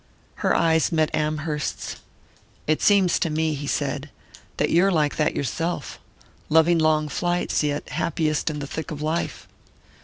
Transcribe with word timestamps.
Her 0.37 0.55
eyes 0.55 0.91
met 0.91 1.13
Amherst's. 1.13 1.97
"It 2.65 2.81
seems 2.81 3.19
to 3.19 3.29
me," 3.29 3.53
he 3.53 3.67
said, 3.67 4.09
"that 4.57 4.71
you're 4.71 4.89
like 4.91 5.15
that 5.17 5.35
yourself 5.35 5.99
loving 6.49 6.79
long 6.79 7.07
flights, 7.07 7.61
yet 7.61 7.87
happiest 7.89 8.49
in 8.49 8.57
the 8.57 8.65
thick 8.65 8.89
of 8.89 9.03
life." 9.03 9.47